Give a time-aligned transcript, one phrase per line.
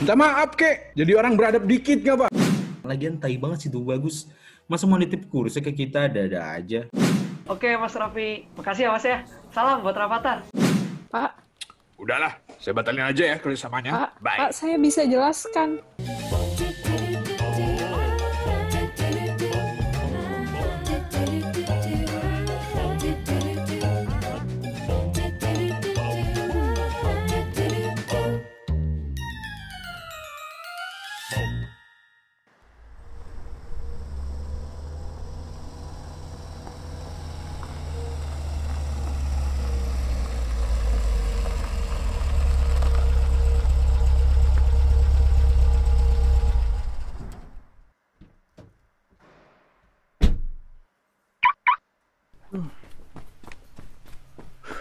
[0.00, 2.32] Minta maaf kek, jadi orang beradab dikit gak pak?
[2.88, 4.32] Lagian tai banget sih tuh bagus.
[4.64, 6.88] Masa mau nitip kursi ke kita ada-ada aja.
[7.44, 9.20] Oke Mas Raffi, makasih ya Mas ya.
[9.52, 10.48] Salam buat Rapatar.
[11.12, 11.30] Pak,
[12.00, 13.92] Udahlah, saya batalin aja ya kerjasamanya.
[13.92, 14.40] Pak, Bye.
[14.40, 15.84] Pak, saya bisa jelaskan.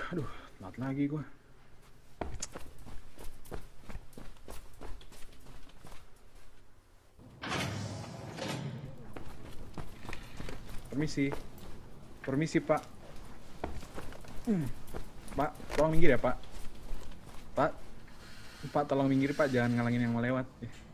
[0.09, 0.26] Aduh,
[0.58, 1.22] telat lagi gua.
[10.89, 11.30] Permisi.
[12.25, 12.81] Permisi, Pak.
[14.50, 14.66] Hmm.
[15.38, 16.36] Pak, tolong minggir ya, Pak.
[17.53, 17.72] Pak.
[18.73, 19.53] Pak, tolong minggir, Pak.
[19.53, 20.50] Jangan ngalangin yang mau lewat.
[20.66, 20.89] Ya.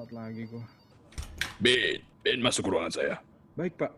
[0.00, 0.64] Telat lagi gua.
[1.60, 3.20] Ben, Ben masuk ke ruangan saya.
[3.52, 3.92] Baik, Pak.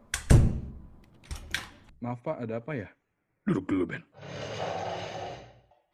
[2.02, 2.90] Maaf, Pak, ada apa ya?
[3.46, 4.02] Duduk dulu, Ben.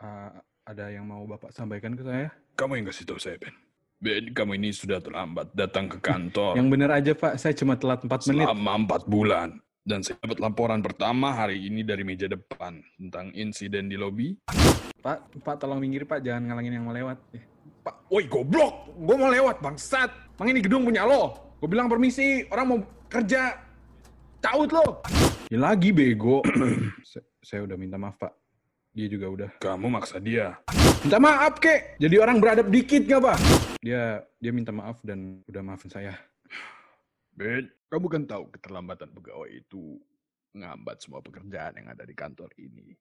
[0.00, 0.32] Ah,
[0.64, 2.32] ada yang mau Bapak sampaikan ke saya?
[2.56, 3.52] Kamu yang kasih tahu saya, Ben.
[4.00, 7.36] Ben, kamu ini sudah terlambat datang ke kantor Yang benar aja, Pak.
[7.36, 8.48] Saya cuma telat 4 menit.
[8.48, 9.60] selama empat bulan.
[9.84, 14.40] Dan saya dapat laporan pertama hari ini dari meja depan tentang insiden di lobi.
[15.04, 16.24] Pak, Pak tolong minggir, Pak.
[16.24, 17.20] Jangan ngalangin yang mau lewat.
[17.36, 18.92] Eh, Pak, woi goblok!
[18.98, 20.10] Gue mau lewat, bangsat.
[20.38, 21.54] Mang ini gedung punya lo.
[21.58, 23.58] Gue bilang permisi, orang mau kerja.
[24.38, 25.02] Caut lo.
[25.50, 26.42] Ya lagi, bego.
[27.10, 28.32] saya, saya udah minta maaf, Pak.
[28.94, 29.50] Dia juga udah.
[29.62, 30.58] Kamu maksa dia.
[31.02, 31.98] Minta maaf, kek.
[32.02, 33.38] Jadi orang beradab dikit gak, Pak?
[33.78, 36.14] Dia dia minta maaf dan udah maafin saya.
[37.38, 40.02] Ben, kamu kan tahu keterlambatan pegawai itu
[40.58, 42.94] ngambat semua pekerjaan yang ada di kantor ini.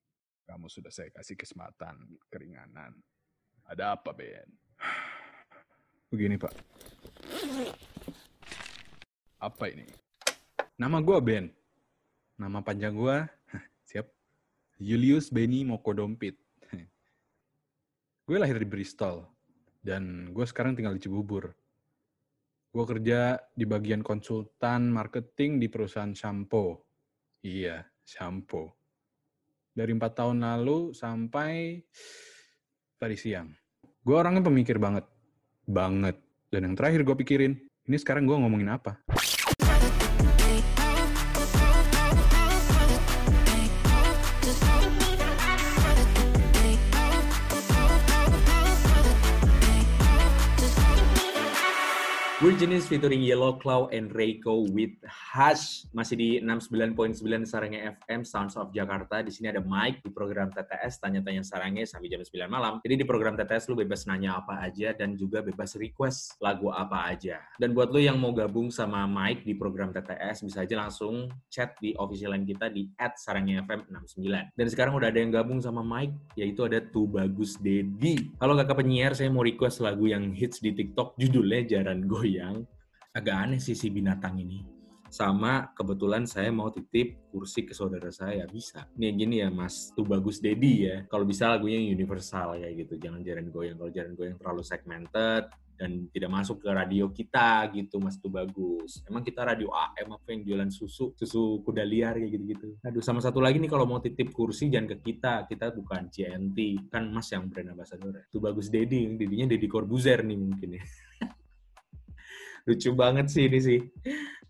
[0.46, 1.98] Kamu sudah saya kasih kesempatan,
[2.30, 2.94] keringanan.
[3.68, 4.48] Ada apa, Ben?
[6.08, 6.54] Begini, Pak.
[9.44, 9.84] Apa ini?
[10.80, 11.46] Nama gue Ben.
[12.38, 13.18] Nama panjang gue,
[13.90, 14.08] siap,
[14.78, 16.38] Julius Benny Mokodompit.
[18.30, 19.26] gue lahir di Bristol,
[19.82, 21.50] dan gue sekarang tinggal di Cibubur.
[22.70, 26.78] Gue kerja di bagian konsultan marketing di perusahaan shampoo.
[27.42, 28.70] Iya, shampoo.
[29.74, 31.82] Dari empat tahun lalu sampai
[33.02, 33.50] tadi siang.
[34.08, 35.04] Gue orangnya pemikir banget.
[35.68, 36.16] Banget.
[36.48, 39.04] Dan yang terakhir gue pikirin, ini sekarang gue ngomongin apa?
[52.48, 58.56] We're Genius featuring Yellow Claw and Reiko with Hush masih di 69.9 Sarangnya FM Sounds
[58.56, 59.20] of Jakarta.
[59.20, 62.80] Di sini ada Mike di program TTS tanya-tanya sarangnya sampai jam 9 malam.
[62.80, 67.12] Jadi di program TTS lu bebas nanya apa aja dan juga bebas request lagu apa
[67.12, 67.44] aja.
[67.60, 71.76] Dan buat lu yang mau gabung sama Mike di program TTS bisa aja langsung chat
[71.84, 74.56] di official line kita di @sarangnya_fm69.
[74.56, 78.32] Dan sekarang udah ada yang gabung sama Mike yaitu ada Tu Bagus Dedi.
[78.40, 82.62] Halo kakak penyiar, saya mau request lagu yang hits di TikTok judulnya Jaran Goyang.
[83.18, 84.62] Agak aneh sih si binatang ini.
[85.10, 88.86] Sama kebetulan saya mau titip kursi ke saudara saya bisa.
[88.94, 91.02] Nih gini ya Mas, tuh bagus Dedi ya.
[91.10, 93.82] Kalau bisa lagunya yang universal kayak gitu, jangan jaran goyang.
[93.82, 99.02] Kalau jaran goyang terlalu segmented dan tidak masuk ke radio kita gitu Mas tuh bagus.
[99.10, 102.68] Emang kita radio AM apa yang jualan susu, susu kuda liar kayak gitu-gitu.
[102.86, 106.90] Aduh sama satu lagi nih kalau mau titip kursi jangan ke kita, kita bukan CNT,
[106.94, 108.26] kan Mas yang brand ambassador ya.
[108.30, 110.84] Tuh bagus Dedi, Dedinya Dedi Corbuzier nih mungkin ya.
[112.68, 113.80] Lucu banget sih ini sih.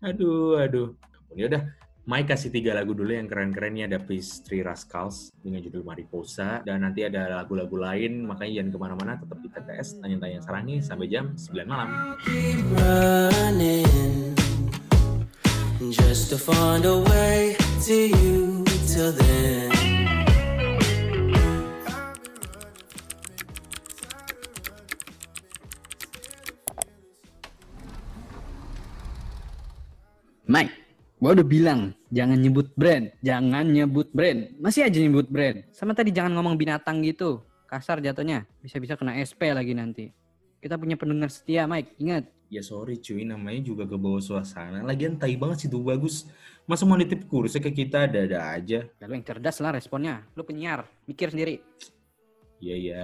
[0.02, 0.98] Aduh, aduh.
[1.38, 1.62] Ya udah,
[2.08, 6.82] Mike kasih tiga lagu dulu yang keren-keren nih ada Three Rascals dengan judul Mariposa dan
[6.82, 11.36] nanti ada lagu-lagu lain makanya jangan ke mana-mana tetap di TTS tanya-tanya sarangi sampai jam
[11.36, 12.16] 9 malam.
[15.92, 19.77] just to find a way to you till then.
[30.48, 30.72] Mike,
[31.20, 34.48] gua udah bilang jangan nyebut brand, jangan nyebut brand.
[34.56, 35.60] Masih aja nyebut brand.
[35.76, 37.44] Sama tadi jangan ngomong binatang gitu.
[37.68, 38.48] Kasar jatuhnya.
[38.64, 40.08] Bisa-bisa kena SP lagi nanti.
[40.56, 42.00] Kita punya pendengar setia, Mike.
[42.00, 42.32] Ingat.
[42.48, 44.80] Ya sorry cuy, namanya juga ke bawah suasana.
[44.80, 46.24] Lagian tai banget sih tuh bagus.
[46.64, 48.88] Masa mau nitip kursnya ke kita ada-ada aja.
[48.88, 50.24] Ya lu yang cerdas lah responnya.
[50.32, 51.60] Lu penyiar, mikir sendiri.
[52.56, 53.02] Iya, iya.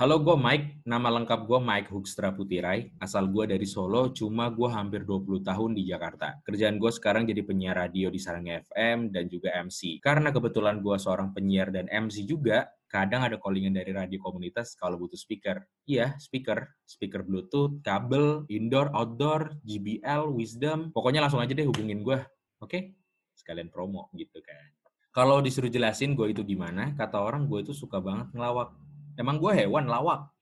[0.00, 0.88] Halo, gue Mike.
[0.88, 2.88] Nama lengkap gue Mike Hoekstra Putirai.
[3.04, 6.40] Asal gue dari Solo, cuma gue hampir 20 tahun di Jakarta.
[6.40, 10.00] Kerjaan gue sekarang jadi penyiar radio di Sarangnya FM dan juga MC.
[10.00, 14.96] Karena kebetulan gue seorang penyiar dan MC juga, kadang ada callingan dari radio komunitas kalau
[14.96, 15.68] butuh speaker.
[15.84, 16.64] Iya, speaker.
[16.88, 20.96] Speaker Bluetooth, kabel, indoor, outdoor, JBL, Wisdom.
[20.96, 22.16] Pokoknya langsung aja deh hubungin gue.
[22.64, 22.96] Oke?
[23.36, 24.64] Sekalian promo gitu kan.
[25.12, 28.72] Kalau disuruh jelasin gue itu gimana, kata orang gue itu suka banget ngelawak.
[29.20, 30.32] Emang gue hewan lawak?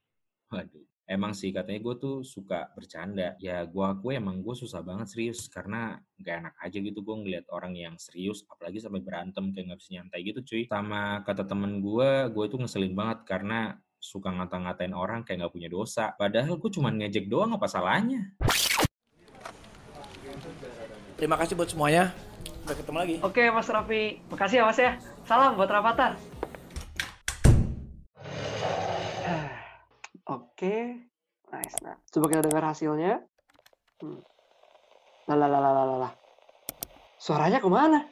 [0.55, 0.87] Waduh.
[1.11, 3.35] Emang sih katanya gue tuh suka bercanda.
[3.43, 7.51] Ya gue aku emang gue susah banget serius karena gak enak aja gitu gue ngeliat
[7.51, 10.63] orang yang serius apalagi sampai berantem kayak nggak bisa nyantai gitu cuy.
[10.71, 15.67] Sama kata temen gue, gue tuh ngeselin banget karena suka ngata-ngatain orang kayak nggak punya
[15.67, 16.15] dosa.
[16.15, 18.31] Padahal gue cuma ngejek doang apa salahnya?
[21.19, 22.15] Terima kasih buat semuanya.
[22.63, 23.15] Sampai ketemu lagi.
[23.27, 24.93] Oke Mas Raffi, makasih ya Mas ya.
[25.27, 26.38] Salam buat Rafathar.
[30.59, 30.91] Oke,
[31.55, 31.79] nice.
[31.87, 33.23] Nah, coba kita dengar hasilnya.
[34.03, 34.19] Hmm.
[35.31, 36.13] Lah, lah, lah, lah, lah.
[37.15, 38.03] Suaranya ke mana?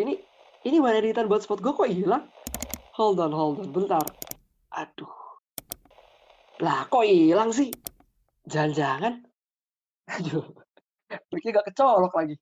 [0.00, 0.16] Ini,
[0.64, 2.32] ini mana editan buat spot gue kok hilang?
[2.96, 4.00] Hold on, hold on, bentar.
[4.72, 5.12] Aduh.
[6.64, 7.68] Lah, kok hilang sih?
[8.48, 9.28] Jangan-jangan.
[10.16, 10.48] Aduh.
[11.28, 12.40] Ricky gak kecolok lagi.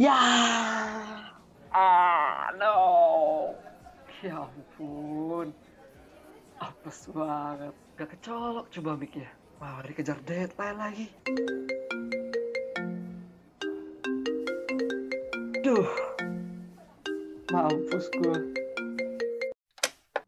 [0.00, 0.16] Ya.
[1.76, 2.72] Ah, no.
[4.24, 5.52] Ya ampun.
[6.56, 7.76] Apes banget.
[8.00, 9.28] Gak kecolok coba mic-nya.
[9.60, 11.06] Wah, dikejar deadline lagi.
[15.60, 15.88] Duh.
[17.52, 18.38] Mampus gue.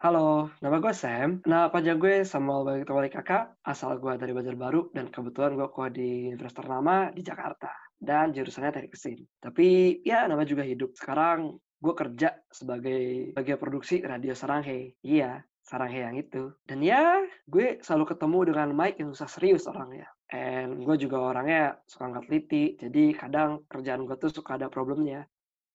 [0.04, 1.40] Halo, nama gue Sam.
[1.48, 3.56] Nama panjang gue Samuel Bagi Wali Kakak.
[3.64, 7.72] Asal gue dari Banjarbaru dan kebetulan gue kuliah di universitas ternama di Jakarta.
[7.96, 9.24] Dan jurusannya teknik mesin.
[9.40, 10.92] Tapi ya nama juga hidup.
[10.92, 14.98] Sekarang gue kerja sebagai bagian produksi radio Saranghe.
[15.02, 16.50] Iya, Saranghe yang itu.
[16.66, 20.10] Dan ya, gue selalu ketemu dengan Mike yang susah serius orangnya.
[20.28, 22.64] And gue juga orangnya suka nggak teliti.
[22.76, 25.24] Jadi kadang kerjaan gue tuh suka ada problemnya.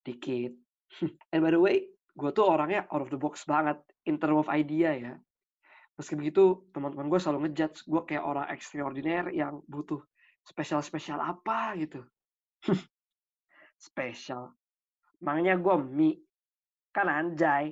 [0.04, 0.54] Dikit.
[1.34, 4.52] And by the way, gue tuh orangnya out of the box banget in term of
[4.52, 5.14] idea ya.
[5.94, 10.02] Meski begitu, teman-teman gue selalu ngejudge gue kayak orang extraordinary yang butuh
[10.44, 12.02] spesial-spesial apa gitu.
[13.88, 14.54] spesial.
[15.24, 16.20] Makanya gue mie.
[16.92, 17.72] Kan anjay.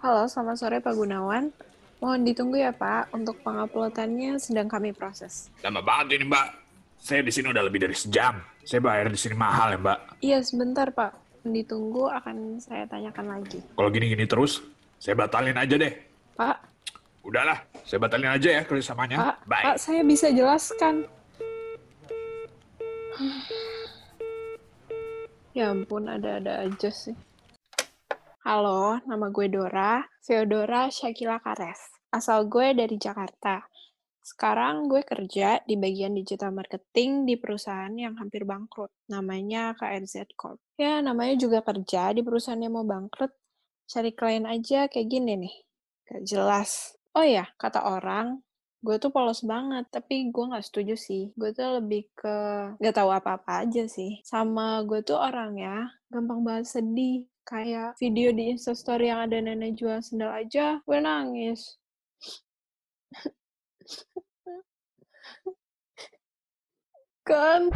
[0.00, 1.52] Halo, selamat sore Pak Gunawan.
[2.00, 5.52] Mohon ditunggu ya Pak, untuk penguploadannya sedang kami proses.
[5.60, 6.56] Lama banget ini mbak.
[6.96, 8.40] Saya di sini udah lebih dari sejam.
[8.64, 9.98] Saya bayar di sini mahal ya mbak.
[10.24, 11.44] Iya, sebentar Pak.
[11.44, 13.60] Ditunggu akan saya tanyakan lagi.
[13.76, 14.64] Kalau gini-gini terus,
[14.96, 15.92] saya batalin aja deh.
[16.32, 16.56] Pak,
[17.20, 19.16] Udahlah, saya batalin aja ya kerjasamanya.
[19.20, 19.64] Pak, Bye.
[19.68, 21.04] Pak, saya bisa jelaskan.
[25.52, 27.12] Ya ampun, ada-ada aja sih.
[28.40, 32.00] Halo, nama gue Dora, Theodora Shakila Kares.
[32.08, 33.60] Asal gue dari Jakarta.
[34.24, 38.88] Sekarang gue kerja di bagian digital marketing di perusahaan yang hampir bangkrut.
[39.12, 40.56] Namanya KRZ Corp.
[40.80, 43.36] Ya, namanya juga kerja di perusahaan yang mau bangkrut.
[43.84, 45.54] Cari klien aja kayak gini nih.
[46.08, 46.96] Gak jelas.
[47.12, 48.40] Oh ya, kata orang,
[48.80, 51.32] gue tuh polos banget, tapi gue nggak setuju sih.
[51.36, 52.36] Gue tuh lebih ke
[52.80, 54.20] nggak tahu apa-apa aja sih.
[54.24, 57.28] Sama gue tuh orangnya gampang banget sedih.
[57.44, 61.76] Kayak video di Instastory yang ada nenek jual sendal aja, gue nangis.
[67.30, 67.70] kan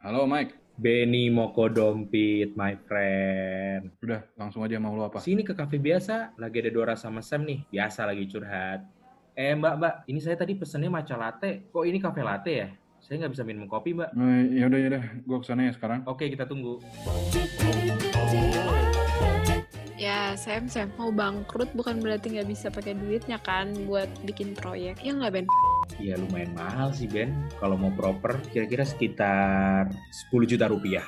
[0.00, 3.96] Halo Mike, Benny Moko Dompit, my friend.
[4.04, 5.24] udah langsung aja mau lu apa?
[5.24, 7.64] Sini ke kafe biasa, lagi ada Dora sama Sam nih.
[7.72, 8.84] Biasa lagi curhat.
[9.32, 11.72] Eh mbak, mbak, ini saya tadi pesennya matcha latte.
[11.72, 12.68] Kok ini kafe latte ya?
[13.00, 14.12] Saya nggak bisa minum kopi mbak.
[14.12, 16.04] Eh, ya udah ya udah, gua ke sana ya sekarang.
[16.04, 16.84] Oke, kita tunggu.
[19.96, 25.00] Ya, Sam, Sam, mau bangkrut bukan berarti nggak bisa pakai duitnya kan buat bikin proyek.
[25.00, 25.46] Ya nggak, Ben?
[25.96, 27.32] Ya lumayan mahal sih Ben.
[27.56, 29.88] Kalau mau proper, kira-kira sekitar
[30.30, 31.06] 10 juta rupiah.